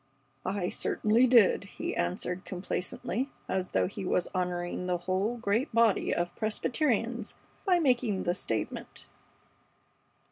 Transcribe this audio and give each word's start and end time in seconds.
"I 0.47 0.69
certainly 0.69 1.27
did," 1.27 1.65
he 1.65 1.95
answered, 1.95 2.43
complacently, 2.43 3.29
as 3.47 3.69
though 3.69 3.85
he 3.85 4.03
were 4.03 4.21
honoring 4.33 4.87
the 4.87 4.97
whole 4.97 5.37
great 5.37 5.71
body 5.75 6.11
of 6.11 6.35
Presbyterians 6.35 7.35
by 7.67 7.77
making 7.77 8.23
the 8.23 8.33
statement. 8.33 9.05